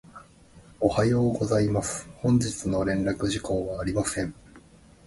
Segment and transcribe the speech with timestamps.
[0.79, 2.09] おはようございます。
[2.23, 4.33] 本日の連絡事項はありません。